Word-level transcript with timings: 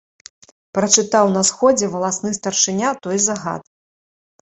Прачытаў 0.77 1.25
на 1.35 1.43
сходзе 1.51 1.91
валасны 1.93 2.35
старшыня 2.41 2.89
той 3.07 3.17
загад. 3.31 3.63